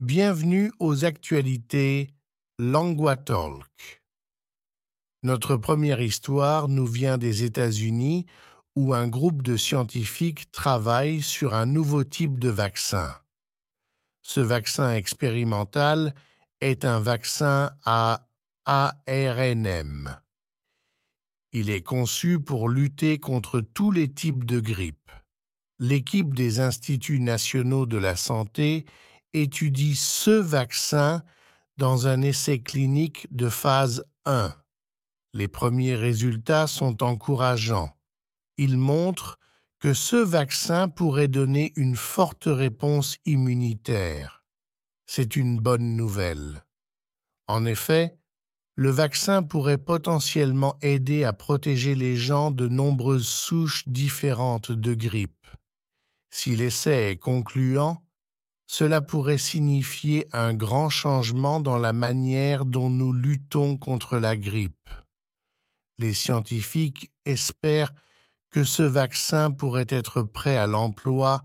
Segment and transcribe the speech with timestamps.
[0.00, 2.10] Bienvenue aux actualités
[2.58, 4.02] Langua Talk.
[5.22, 8.26] Notre première histoire nous vient des États-Unis
[8.74, 13.10] où un groupe de scientifiques travaille sur un nouveau type de vaccin.
[14.20, 16.14] Ce vaccin expérimental
[16.60, 18.28] est un vaccin à
[18.66, 20.14] ARNM.
[21.52, 25.10] Il est conçu pour lutter contre tous les types de grippe.
[25.78, 28.84] L'équipe des Instituts nationaux de la santé
[29.32, 31.22] étudie ce vaccin
[31.76, 34.54] dans un essai clinique de phase 1.
[35.34, 37.96] Les premiers résultats sont encourageants.
[38.56, 39.38] Ils montrent
[39.78, 44.44] que ce vaccin pourrait donner une forte réponse immunitaire.
[45.06, 46.64] C'est une bonne nouvelle.
[47.46, 48.18] En effet,
[48.74, 55.46] le vaccin pourrait potentiellement aider à protéger les gens de nombreuses souches différentes de grippe.
[56.30, 58.02] Si l'essai est concluant,
[58.66, 64.90] cela pourrait signifier un grand changement dans la manière dont nous luttons contre la grippe.
[65.98, 67.92] Les scientifiques espèrent
[68.50, 71.42] que ce vaccin pourrait être prêt à l'emploi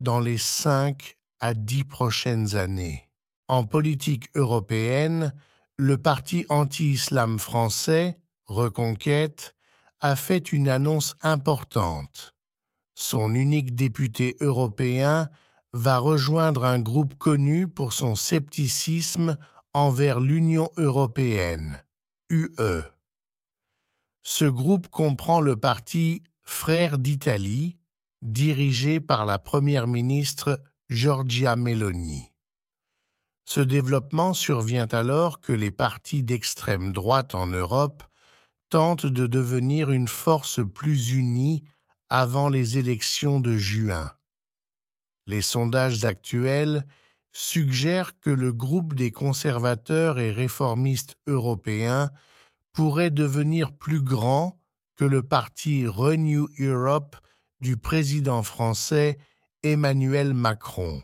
[0.00, 3.08] dans les cinq à dix prochaines années.
[3.48, 5.32] En politique européenne,
[5.76, 9.54] le parti anti-islam français, Reconquête,
[10.00, 12.34] a fait une annonce importante.
[12.94, 15.30] Son unique député européen
[15.74, 19.36] va rejoindre un groupe connu pour son scepticisme
[19.72, 21.82] envers l'Union européenne,
[22.30, 22.84] UE.
[24.22, 27.76] Ce groupe comprend le parti Frères d'Italie,
[28.22, 32.30] dirigé par la première ministre Giorgia Meloni.
[33.44, 38.04] Ce développement survient alors que les partis d'extrême droite en Europe
[38.70, 41.64] tentent de devenir une force plus unie
[42.10, 44.12] avant les élections de juin.
[45.26, 46.86] Les sondages actuels
[47.32, 52.10] suggèrent que le groupe des conservateurs et réformistes européens
[52.72, 54.60] pourrait devenir plus grand
[54.96, 57.16] que le parti Renew Europe
[57.60, 59.18] du président français
[59.62, 61.02] Emmanuel Macron.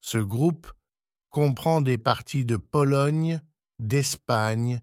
[0.00, 0.70] Ce groupe
[1.30, 3.40] comprend des partis de Pologne,
[3.78, 4.80] d'Espagne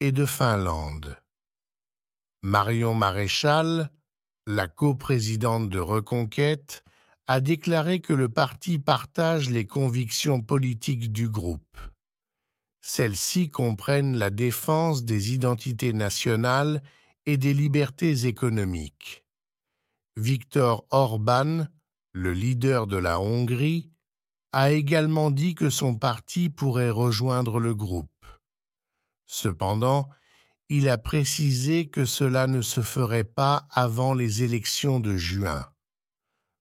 [0.00, 1.18] et de Finlande.
[2.42, 3.90] Marion Maréchal,
[4.46, 6.84] la coprésidente de Reconquête,
[7.28, 11.78] a déclaré que le parti partage les convictions politiques du groupe.
[12.80, 16.82] Celles-ci comprennent la défense des identités nationales
[17.26, 19.26] et des libertés économiques.
[20.16, 21.66] Victor Orban,
[22.12, 23.90] le leader de la Hongrie,
[24.52, 28.08] a également dit que son parti pourrait rejoindre le groupe.
[29.26, 30.08] Cependant,
[30.70, 35.66] il a précisé que cela ne se ferait pas avant les élections de juin.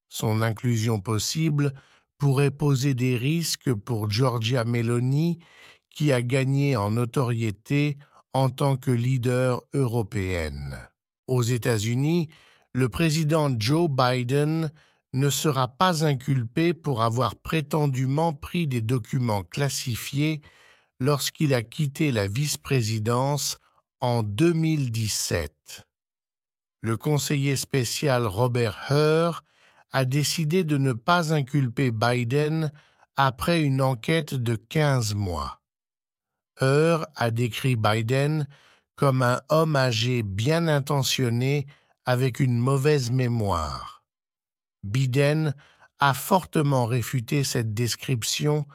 [0.10, 1.74] Son inclusion possible
[2.18, 5.40] pourrait poser des risques pour Giorgia Meloni,
[5.90, 7.98] qui a gagné en notoriété
[8.34, 10.78] en tant que leader européenne.
[11.28, 12.30] Aux États-Unis,
[12.74, 14.72] le président Joe Biden
[15.14, 20.42] ne sera pas inculpé pour avoir prétendument pris des documents classifiés
[21.00, 23.58] lorsqu'il a quitté la vice-présidence
[24.00, 25.88] en 2017.
[26.82, 29.44] Le conseiller spécial Robert Hur
[29.92, 32.72] a décidé de ne pas inculper Biden
[33.16, 35.62] après une enquête de 15 mois.
[36.62, 38.48] Hur a décrit Biden
[38.96, 41.68] comme un homme âgé bien intentionné
[42.06, 44.04] avec une mauvaise mémoire.
[44.84, 45.54] Biden
[46.00, 48.66] a fortement réfuté cette description,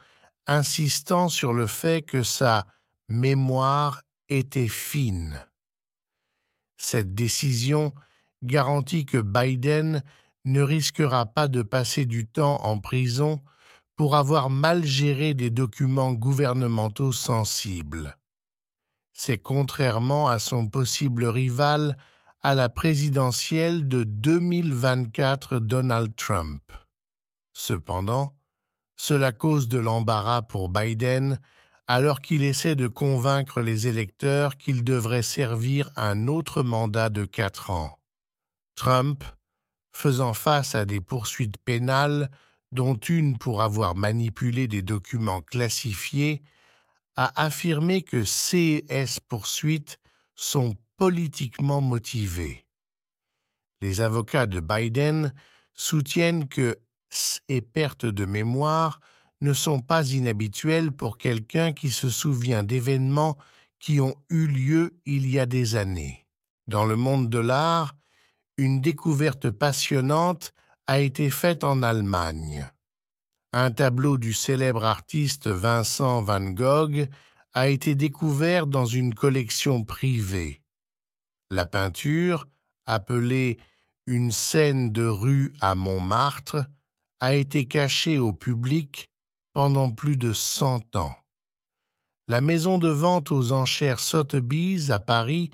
[0.47, 2.67] insistant sur le fait que sa
[3.09, 5.45] mémoire était fine.
[6.77, 7.93] Cette décision
[8.43, 10.03] garantit que Biden
[10.45, 13.41] ne risquera pas de passer du temps en prison
[13.95, 18.17] pour avoir mal géré des documents gouvernementaux sensibles.
[19.13, 21.97] C'est contrairement à son possible rival
[22.41, 26.61] à la présidentielle de 2024 Donald Trump.
[27.53, 28.35] Cependant,
[28.95, 31.39] cela cause de l'embarras pour Biden
[31.87, 37.69] alors qu'il essaie de convaincre les électeurs qu'il devrait servir un autre mandat de quatre
[37.69, 37.99] ans.
[38.75, 39.23] Trump
[39.93, 42.29] faisant face à des poursuites pénales,
[42.71, 46.41] dont une pour avoir manipulé des documents classifiés,
[47.15, 48.85] a affirmé que ces
[49.27, 49.99] poursuites
[50.35, 52.65] sont politiquement motivées.
[53.81, 55.33] Les avocats de Biden
[55.73, 56.79] soutiennent que
[57.09, 58.99] ces pertes de mémoire
[59.41, 63.37] ne sont pas inhabituelles pour quelqu'un qui se souvient d'événements
[63.79, 66.25] qui ont eu lieu il y a des années.
[66.67, 67.95] Dans le monde de l'art,
[68.57, 70.53] une découverte passionnante
[70.85, 72.69] a été faite en Allemagne.
[73.51, 77.07] Un tableau du célèbre artiste Vincent van Gogh
[77.53, 80.61] a été découvert dans une collection privée.
[81.51, 82.47] La peinture,
[82.85, 83.57] appelée
[84.05, 86.65] Une scène de rue à Montmartre,
[87.19, 89.09] a été cachée au public
[89.53, 91.15] pendant plus de cent ans.
[92.27, 95.51] La maison de vente aux enchères Sotheby's à Paris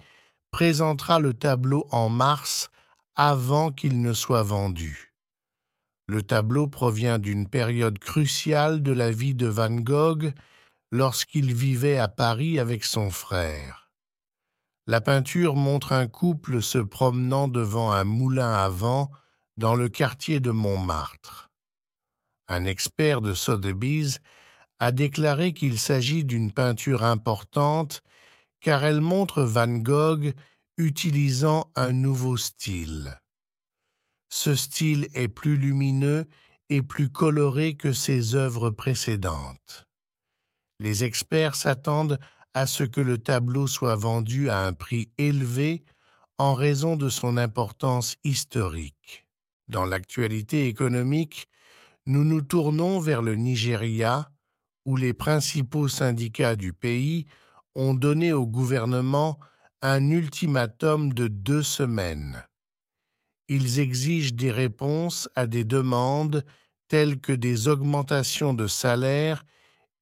[0.52, 2.72] présentera le tableau en mars
[3.22, 5.14] avant qu'il ne soit vendu.
[6.08, 10.32] Le tableau provient d'une période cruciale de la vie de Van Gogh
[10.94, 13.92] lorsqu'il vivait à Paris avec son frère.
[14.88, 19.12] La peinture montre un couple se promenant devant un moulin à vent
[19.58, 21.52] dans le quartier de Montmartre.
[22.48, 24.22] Un expert de Sotheby's
[24.80, 28.02] a déclaré qu'il s'agit d'une peinture importante
[28.62, 30.34] car elle montre Van Gogh
[30.80, 33.20] utilisant un nouveau style.
[34.30, 36.26] Ce style est plus lumineux
[36.70, 39.86] et plus coloré que ses œuvres précédentes.
[40.80, 42.18] Les experts s'attendent
[42.54, 45.84] à ce que le tableau soit vendu à un prix élevé
[46.38, 49.28] en raison de son importance historique.
[49.68, 51.50] Dans l'actualité économique,
[52.06, 54.32] nous nous tournons vers le Nigeria,
[54.86, 57.26] où les principaux syndicats du pays
[57.76, 59.40] ont donné au gouvernement
[59.82, 62.46] un ultimatum de deux semaines.
[63.48, 66.46] Ils exigent des réponses à des demandes
[66.90, 69.46] telles que des augmentations de salaire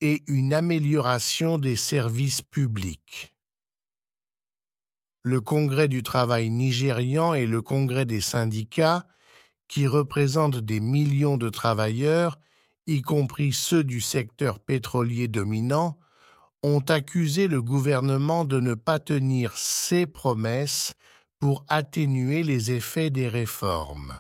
[0.02, 3.36] et une amélioration des services publics.
[5.24, 9.08] Le Congrès du travail nigérian et le Congrès des syndicats,
[9.68, 12.40] qui représentent des millions de travailleurs,
[12.88, 16.00] y compris ceux du secteur pétrolier dominant,
[16.64, 20.94] ont accusé le gouvernement de ne pas tenir ses promesses
[21.40, 24.20] pour atténuer les effets des réformes.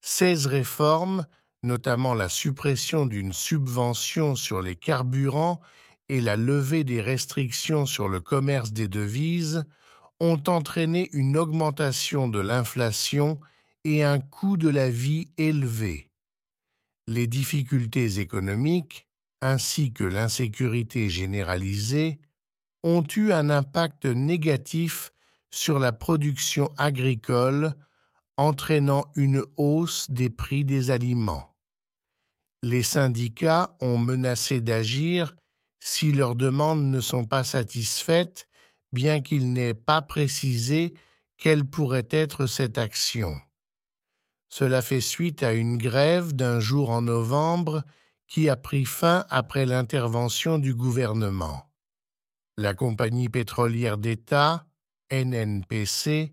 [0.00, 1.26] Ces réformes,
[1.62, 5.60] notamment la suppression d'une subvention sur les carburants
[6.08, 9.64] et la levée des restrictions sur le commerce des devises,
[10.20, 13.40] ont entraîné une augmentation de l'inflation
[13.84, 16.10] et un coût de la vie élevé.
[17.06, 19.06] Les difficultés économiques,
[19.44, 22.18] ainsi que l'insécurité généralisée,
[22.82, 25.12] ont eu un impact négatif
[25.50, 27.74] sur la production agricole,
[28.38, 31.54] entraînant une hausse des prix des aliments.
[32.62, 35.36] Les syndicats ont menacé d'agir
[35.78, 38.48] si leurs demandes ne sont pas satisfaites,
[38.94, 40.94] bien qu'il n'ait pas précisé
[41.36, 43.38] quelle pourrait être cette action.
[44.48, 47.84] Cela fait suite à une grève d'un jour en novembre
[48.26, 51.70] qui a pris fin après l'intervention du gouvernement.
[52.56, 54.66] La compagnie pétrolière d'État,
[55.10, 56.32] NNPC,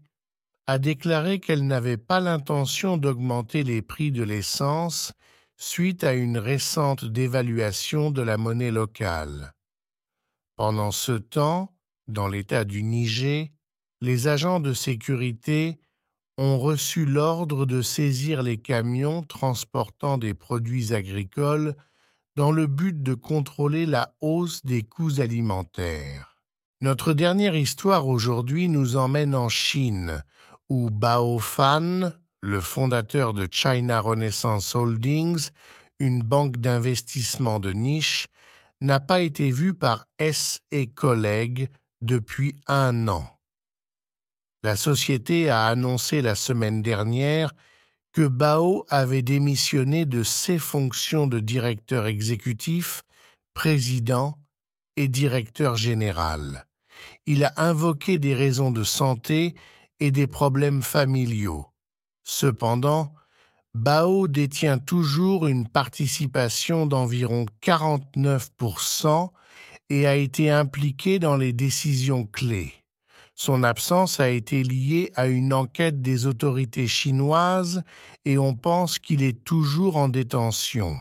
[0.68, 5.14] a déclaré qu'elle n'avait pas l'intention d'augmenter les prix de l'essence
[5.58, 9.54] suite à une récente dévaluation de la monnaie locale.
[10.56, 11.76] Pendant ce temps,
[12.08, 13.50] dans l'État du Niger,
[14.02, 15.80] les agents de sécurité
[16.42, 21.76] ont reçu l'ordre de saisir les camions transportant des produits agricoles
[22.36, 26.38] dans le but de contrôler la hausse des coûts alimentaires.
[26.82, 30.24] Notre dernière histoire aujourd'hui nous emmène en Chine,
[30.68, 32.12] où Bao Fan,
[32.42, 35.50] le fondateur de China Renaissance Holdings,
[36.00, 38.26] une banque d'investissement de niche,
[38.82, 41.70] n'a pas été vu par S et collègues
[42.02, 43.41] depuis un an.
[44.64, 47.52] La société a annoncé la semaine dernière
[48.14, 53.02] que Bao avait démissionné de ses fonctions de directeur exécutif,
[53.56, 54.38] président
[54.98, 56.68] et directeur général.
[57.26, 59.56] Il a invoqué des raisons de santé
[60.00, 61.66] et des problèmes familiaux.
[62.24, 63.16] Cependant,
[63.74, 69.32] Bao détient toujours une participation d'environ 49%
[69.90, 72.81] et a été impliqué dans les décisions clés.
[73.36, 77.84] Son absence a été liée à une enquête des autorités chinoises
[78.26, 80.98] et on pense qu'il est toujours en détention.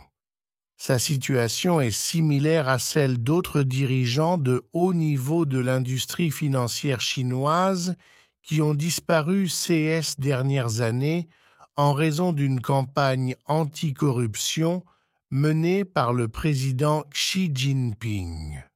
[0.77, 7.97] Sa situation est similaire à celle d'autres dirigeants de haut niveau de l'industrie financière chinoise
[8.43, 11.29] qui ont disparu ces dernières années
[11.77, 14.83] en raison d'une campagne anticorruption
[15.31, 18.70] menée par le président Xi Jinping.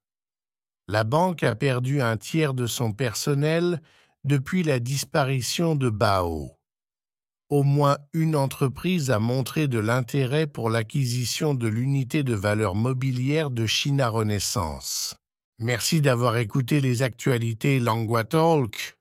[0.86, 3.80] La banque a perdu un tiers de son personnel
[4.24, 6.58] depuis la disparition de Bao.
[7.48, 13.50] Au moins une entreprise a montré de l'intérêt pour l'acquisition de l'unité de valeur mobilière
[13.50, 15.14] de China Renaissance.
[15.58, 17.82] Merci d'avoir écouté les actualités
[18.28, 18.98] Talk.